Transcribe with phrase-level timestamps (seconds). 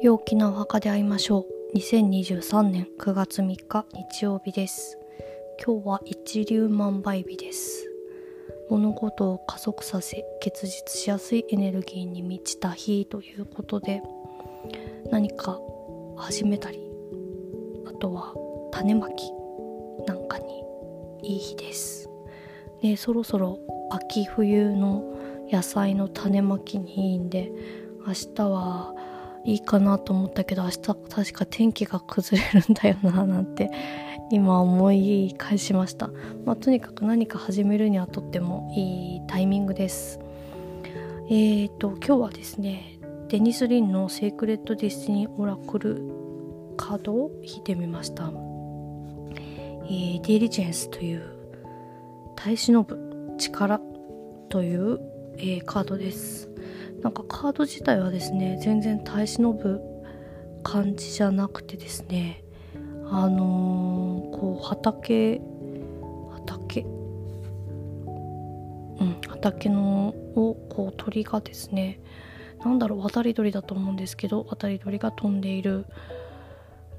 [0.00, 1.76] 陽気なお墓で会いましょう。
[1.76, 4.96] 2023年9月3日日曜日です。
[5.64, 7.90] 今日は一粒万倍日です。
[8.70, 14.00] 物事を加速させ結実しやすいエネルギーに満ちた日ということで
[15.10, 15.58] 何か
[16.16, 16.78] 始めたり
[17.84, 18.34] あとは
[18.70, 19.32] 種まき
[20.06, 20.62] なんかに
[21.24, 22.08] いい日です。
[22.82, 23.58] でそろそろ
[23.90, 25.02] 秋冬の
[25.50, 27.50] 野菜の種まきにいいんで
[28.06, 28.94] 明日は
[29.44, 33.70] いいかなと思ったけど明日確か天気が崩れるんだよななんて
[34.30, 36.10] 今思い返しました、
[36.44, 40.20] まあ、とにかく何か始めるにはとってもいいタイミングです。
[41.30, 46.02] えーと今日はですねデニス・リンの「Sacred Destiny Oracle」
[46.78, 51.22] カードを引いてみました、えー、 diligence という
[52.36, 53.80] 耐え忍ぶ力
[54.48, 54.98] という、
[55.36, 56.47] えー、カードです。
[57.02, 59.80] なんかカード自体はですね全然耐え忍ぶ
[60.62, 62.42] 感じじゃなくてですね
[63.10, 65.40] あのー、こう畑
[66.30, 66.80] 畑？
[69.00, 72.00] うん畑のをこう鳥がですね
[72.64, 75.86] なんだろう渡り鳥だと思うんですけど渡り鳥が飛んでいる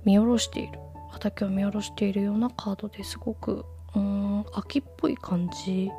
[0.05, 0.79] 見下ろしている
[1.11, 3.65] 畑を見下ろしているようなカードですごく
[3.95, 5.91] うん秋っぽい感じ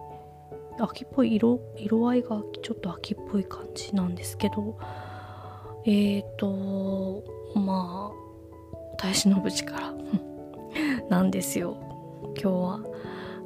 [0.79, 4.79] 秋っぽい色色合いがちょっと秋っぽい感じなんですけど
[5.85, 9.95] えっ、ー、とまあ耐え忍ぶ力
[11.09, 11.77] なんですよ。
[12.41, 12.81] 今日は。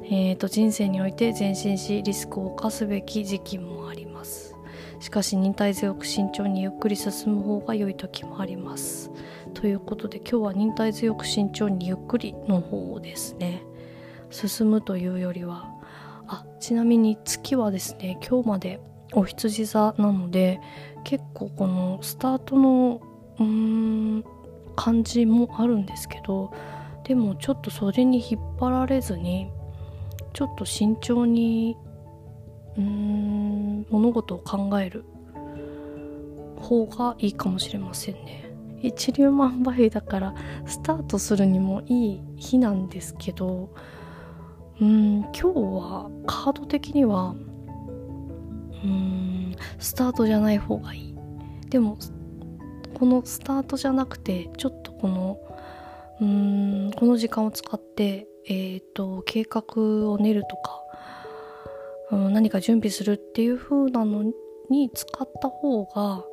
[0.07, 4.55] えーと、人生において前進しリスクを冒すべき時期もあります。
[4.99, 9.11] しかし忍耐強く慎重にゆっくり進む方が良い時もあります。
[9.55, 13.63] ということで今日は忍耐強く慎重にゆっくりの方ですね。
[14.29, 15.73] 進むというよりは
[16.27, 18.79] あちなみに月はですね今日まで
[19.13, 20.59] お羊座なので
[21.03, 23.01] 結構このスタートの
[23.39, 24.23] うーん
[24.75, 26.51] 感じもあるんですけど
[27.03, 29.51] でもちょっとそれに引っ張られずに
[30.33, 31.77] ちょっと慎重に
[32.77, 35.05] うーん物事を考える
[36.59, 38.45] 方がいいかもしれませんね。
[38.81, 40.35] 一粒万倍だから
[40.65, 43.73] スタートするにもいい日なんですけど
[44.81, 47.35] うん今日はカード的には
[48.83, 51.15] うんスタートじゃない方がいい。
[51.69, 51.97] でも
[52.93, 55.37] このスタートじゃなくてちょっとこの
[56.21, 60.81] うんこの時間を使ってえっ、ー、と計画を練るとか、
[62.11, 64.23] うん、何か準備するっていう風なの
[64.69, 66.23] に使った方が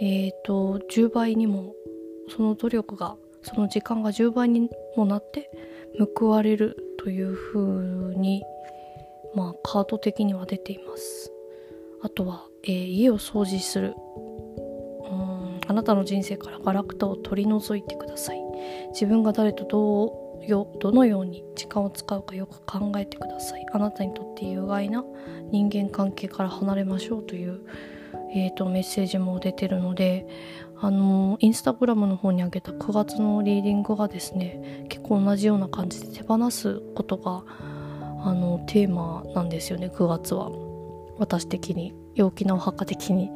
[0.00, 1.74] えっ、ー、と10倍にも
[2.28, 5.50] その努力がその時間が10倍にもなって
[6.16, 8.42] 報われるという風に
[9.36, 11.30] まあカード的には出ています。
[12.02, 13.94] あとは、えー、家を掃除する。
[15.08, 18.40] うんあなたの人生からガラクタを取り除いてください。
[18.90, 23.64] 自分が誰とどうよどのように時間を使うかよく考えてください。
[23.72, 25.04] あなたにとって有害な
[25.52, 27.60] 人間関係から離れましょうという、
[28.32, 30.26] えーと、メッセージも出てるので
[30.78, 37.44] あのインスタグラムの方にあげた9月のリーディングがですね結構同じような感じで手放すことが
[38.24, 40.50] あのテーマなんですよね9月は。
[41.18, 43.30] 私的に陽気なお墓的に。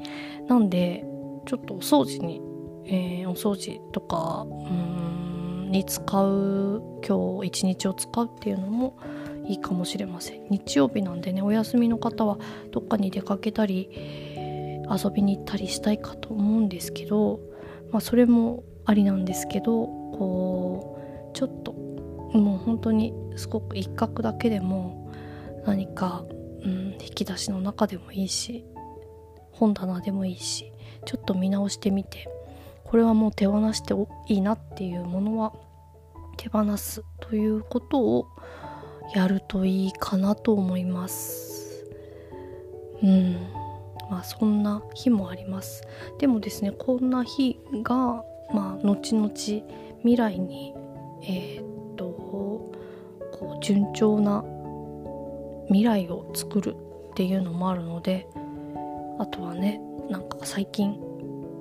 [0.48, 1.04] なんで
[1.46, 2.42] ちょっとお掃除に、
[2.84, 8.98] えー、お掃除とかうんに使う今日一日を使うっていうのも
[9.46, 10.46] いいかもしれません。
[10.50, 12.38] 日曜日なんでねお休みの方は
[12.72, 13.88] どっかに出かけたり
[14.90, 17.40] 遊びに行ったりしたいかと思うんですけど、
[17.90, 20.98] まあ、それもありなんですけどこ
[21.32, 25.12] うちょっともう本当にすごく一角だけでも
[25.64, 26.24] 何か、
[26.62, 28.64] うん、引き出しの中でもいいし
[29.52, 30.72] 本棚でもいいし
[31.04, 32.28] ちょっと見直してみて
[32.84, 33.94] これはもう手放して
[34.32, 35.52] いいなっていうものは
[36.36, 38.26] 手放すということを
[39.14, 41.84] やるといいかなと思います。
[43.02, 43.59] うん
[44.10, 45.82] まあそんな日もあります。
[46.18, 49.30] でもですねこんな日がまあ後々
[49.98, 50.74] 未来に
[51.22, 52.72] えー、っとこ
[53.60, 54.44] う順調な
[55.68, 56.74] 未来を作る
[57.12, 58.26] っていうのもあるので
[59.18, 59.80] あとはね
[60.10, 60.98] なんか最近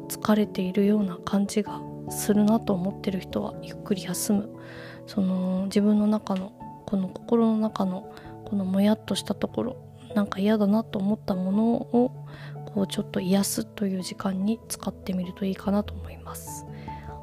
[0.07, 1.79] 疲れているような感じが
[2.09, 4.49] するなと思ってる人はゆっくり休む。
[5.05, 6.51] その自分の中の
[6.85, 8.13] この心の中の
[8.45, 12.11] このもやっとしたところなんか嫌だなと思ったものを
[12.73, 16.65] こうちょっと癒すという時間に使ってみるといいかなと思います。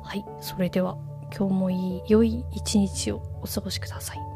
[0.02, 0.96] はいそれでは
[1.36, 4.35] 今日もいい良い一日をお過ごしください。